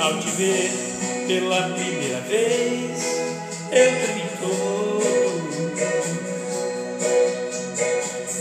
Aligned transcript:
Ao 0.00 0.18
te 0.18 0.30
ver 0.30 0.70
pela 1.26 1.62
primeira 1.74 2.20
vez, 2.20 3.04
eu 3.70 3.90
tremi 4.00 4.24
todo. 4.40 5.20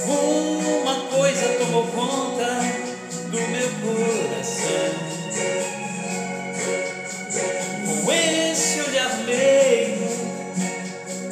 Uma 0.08 0.96
coisa 1.10 1.48
tomou 1.60 1.86
conta 1.88 2.62
do 3.30 3.42
meu 3.52 3.70
coração. 3.84 4.94
Com 8.06 8.12
esse 8.14 8.80
olhar 8.80 9.18
meio 9.26 10.00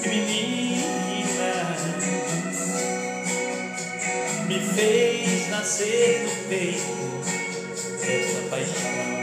menina, 0.05 1.53
me 4.45 4.59
fez 4.75 5.49
nascer 5.49 6.23
no 6.25 6.49
peito 6.49 6.97
essa 8.03 8.41
paixão. 8.49 9.16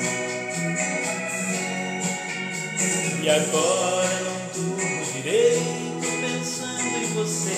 E 3.24 3.30
agora 3.30 4.20
não 4.20 4.36
durmo 4.52 5.04
direito 5.14 6.06
pensando 6.20 6.82
em 6.82 7.06
você. 7.14 7.56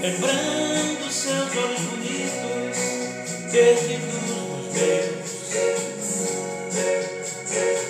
Lembrando 0.00 1.10
seus 1.10 1.56
olhos 1.56 1.80
bonitos, 1.80 2.78
perdidos 3.50 4.14
nos 4.28 4.72
meus. 4.74 5.28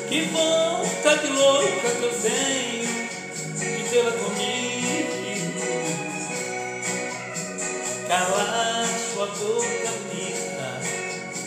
Que 0.09 0.21
vontade 0.33 1.27
louca 1.27 1.91
que 1.91 2.03
eu 2.03 2.13
tenho 2.23 2.89
de 3.59 3.91
tê-la 3.91 4.13
comigo. 4.13 5.53
Calar 8.09 8.89
sua 9.13 9.27
boca 9.27 9.91
bonita, 10.01 10.81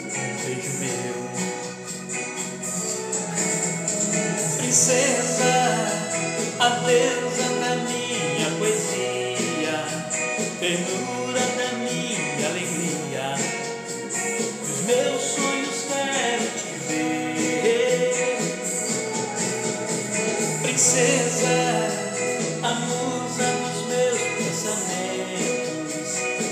um 0.05 0.45
beijo 0.45 0.73
meu. 0.77 1.60
A 6.91 6.93
deusa 6.93 7.47
da 7.61 7.75
minha 7.75 8.49
poesia, 8.59 9.77
ternura 10.59 11.39
da 11.39 11.71
minha 11.77 12.47
alegria, 12.47 13.35
os 14.61 14.79
meus 14.85 15.21
sonhos 15.21 15.85
quero 15.87 16.47
te 16.59 16.71
ver. 16.87 18.37
Princesa, 20.63 21.59
a 22.61 22.73
musa 22.73 23.47
dos 23.63 23.79
meus 23.87 24.21
pensamentos, 24.37 26.09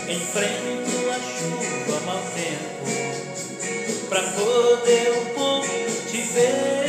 enfrento 0.08 0.96
a 1.12 1.20
chuva, 1.20 1.96
mau 2.06 2.24
tempo, 2.34 2.84
pra 4.08 4.22
poder 4.24 5.12
um 5.12 5.26
pouco 5.34 5.68
te 6.09 6.22
ver. 6.22 6.89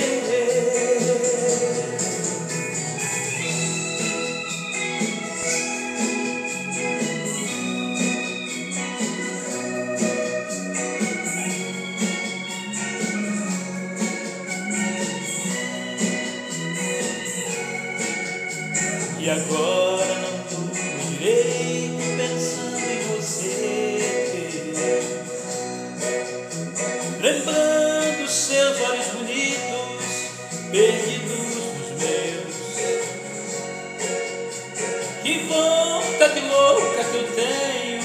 Que 35.22 35.38
vontade 35.40 36.40
louca 36.40 37.04
que 37.04 37.16
eu 37.16 37.26
tenho 37.34 38.02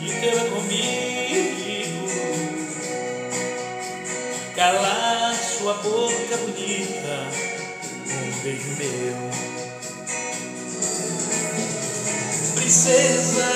de 0.00 0.20
tê-la 0.20 0.44
comigo. 0.50 2.06
Calar 4.54 5.34
sua 5.34 5.74
boca 5.74 6.36
bonita, 6.36 7.26
um 8.06 8.42
beijo 8.42 8.76
meu. 8.78 9.30
Princesa, 12.54 13.50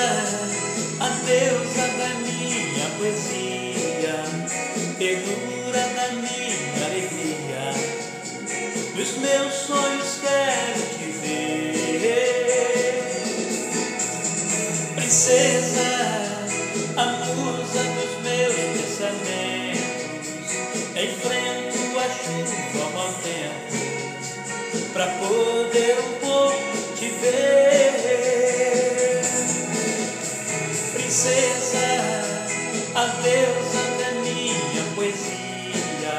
a 1.00 1.08
deusa 1.26 1.85
musa 17.66 17.82
dos 17.82 18.22
meus 18.22 18.54
pensamentos, 18.54 19.80
enfrento 20.94 21.98
a 21.98 22.06
chuva 22.08 22.84
ao 22.84 22.90
mau 22.92 23.12
tempo, 23.14 23.74
pra 24.92 25.06
poder 25.06 25.98
um 25.98 26.12
pouco 26.20 26.94
te 26.96 27.08
ver. 27.08 27.92
Princesa, 30.92 31.88
a 32.94 33.06
deusa 33.22 33.84
da 33.98 34.10
minha 34.20 34.84
poesia, 34.94 36.14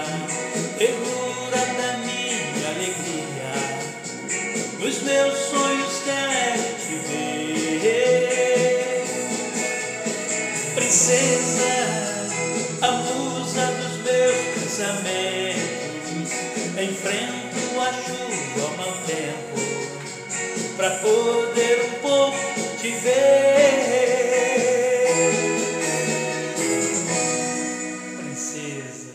ternura 0.77 1.61
da 1.77 1.97
minha 1.99 2.67
alegria, 2.75 3.53
nos 4.79 5.01
meus 5.01 5.37
sonhos 5.49 5.66
pra 20.87 20.97
poder 20.99 21.81
um 21.83 21.99
pouco 21.99 22.37
te 22.79 22.91
ver. 22.91 23.17
Princesa. 28.17 29.07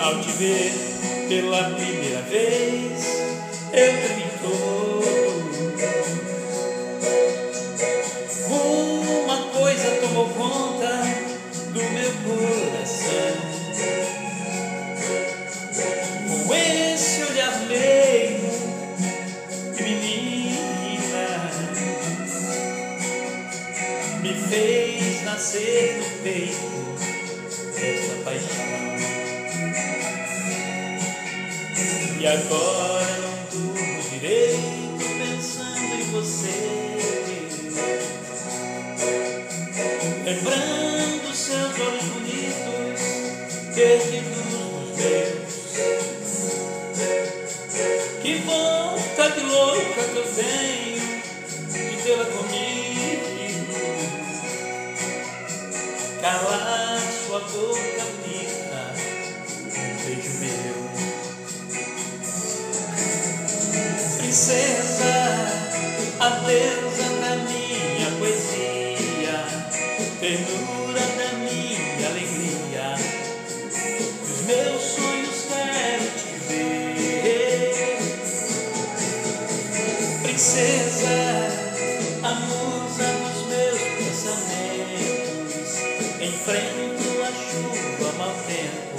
Ao 0.00 0.20
te 0.20 0.32
ver 0.32 0.95
pela 1.28 1.70
primeira 1.70 2.22
vez, 2.22 3.04
eu 3.72 4.00
tremi 4.00 4.30
todo. 4.42 5.06
Uma 8.48 9.38
coisa 9.50 9.90
tomou 10.00 10.28
conta 10.28 11.02
do 11.72 11.82
meu 11.82 12.12
coração. 12.22 12.75
E 32.26 32.28
agora 32.28 33.18
não 33.22 33.36
durmo 33.52 34.02
direito 34.10 34.98
pensando 35.16 35.94
em 35.94 36.02
você. 36.10 36.58
Lembrando 40.24 41.32
seus 41.32 41.78
olhos 41.78 42.02
bonitos, 42.02 43.00
perdidos 43.76 44.44
nos 44.50 44.88
meus. 44.96 45.54
Que 48.22 48.32
vontade 48.38 49.40
louca 49.42 50.02
que 50.02 50.16
eu 50.16 50.26
tenho 50.34 50.98
de 51.70 52.02
tê-la 52.02 52.24
comigo. 52.24 53.70
Calar 56.20 57.00
sua 57.24 57.38
boca 57.38 58.04
bonita, 58.16 58.65
Princesa, 66.46 66.62
a 66.62 66.78
deusa 66.78 67.08
da 67.20 67.34
minha 67.42 68.08
poesia, 68.18 69.36
ternura 70.20 71.00
da 71.00 71.28
minha 71.38 72.06
alegria. 72.08 72.86
Os 74.22 74.40
meus 74.46 74.82
sonhos 74.82 75.38
quero 75.48 76.06
te 76.16 76.32
ver, 76.48 77.98
princesa, 80.22 81.16
a 82.22 82.32
musa 82.34 83.06
dos 83.24 83.38
meus 83.48 83.80
pensamentos. 83.98 85.70
Enfrento 86.20 87.08
a 87.22 87.30
chuva, 87.32 88.08
mau 88.18 88.34
tempo, 88.46 88.96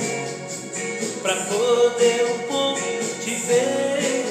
pra 1.21 1.35
poder 1.35 2.25
um 2.25 2.39
pouco 2.47 2.81
te 3.23 3.35
ver. 3.35 4.26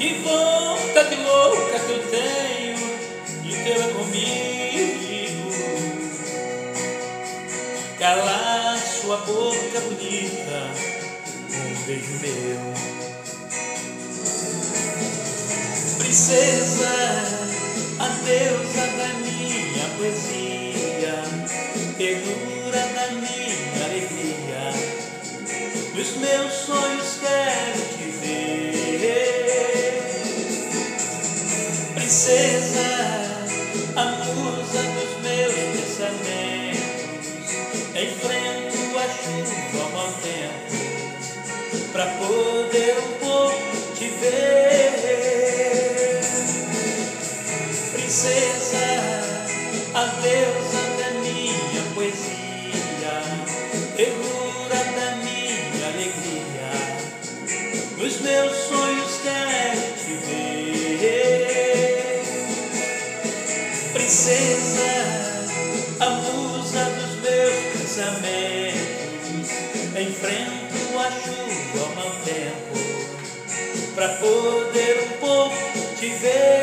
Que 0.00 0.14
vontade 0.14 1.14
louca 1.16 1.78
que 1.78 1.92
eu 1.92 2.02
tenho 2.08 2.78
de 3.42 3.64
tê-la 3.64 3.88
comigo. 3.88 5.50
Calar 7.98 8.78
sua 8.78 9.18
boca 9.18 9.80
bonita, 9.80 10.70
um 11.50 11.84
beijo 11.84 12.18
meu. 12.22 13.00
princesa, 15.98 16.88
a 17.98 18.08
deusa 18.24 18.86
da 18.96 19.08
minha 19.20 19.88
poesia, 19.98 21.22
ternura 21.98 22.80
da 22.94 23.06
minha 23.12 23.84
alegria. 23.84 24.72
Nos 25.94 26.16
meus 26.16 26.52
sonhos 26.52 27.09
poder 42.30 42.94
um 42.98 43.12
pouco 43.18 43.94
te 43.96 44.08
ver 44.08 45.00
princesa, 47.92 48.86
a 49.94 50.04
deusa 50.22 50.82
da 50.98 51.10
minha 51.20 51.82
poesia, 51.94 53.14
ternura 53.96 54.80
da 54.96 55.08
minha 55.16 55.86
alegria. 55.88 56.70
Nos 57.98 58.20
meus 58.20 58.56
sonhos 58.68 59.12
quero 59.22 59.86
te 60.04 60.14
ver, 60.26 62.22
princesa, 63.92 64.69
tempo 72.24 73.94
para 73.94 74.08
poder 74.14 74.98
um 75.02 75.18
pouco 75.18 75.56
te 75.98 76.08
ver. 76.08 76.59